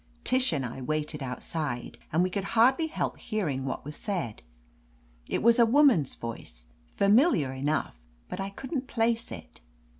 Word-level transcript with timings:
Tish 0.23 0.51
and 0.51 0.65
I 0.65 0.81
waited 0.81 1.21
outside, 1.21 1.99
and 2.11 2.23
we 2.23 2.31
could 2.31 2.43
hardly 2.57 2.87
help 2.87 3.19
hear 3.19 3.47
ing 3.47 3.65
what 3.65 3.85
was 3.85 3.95
said. 3.95 4.41
It 5.27 5.43
was 5.43 5.59
a 5.59 5.65
woman's 5.67 6.15
voice,, 6.15 6.65
familiar 6.95 7.53
enough, 7.53 7.99
but 8.27 8.39
I 8.39 8.49
couldn't 8.49 8.87
place 8.87 9.31
it. 9.31 9.61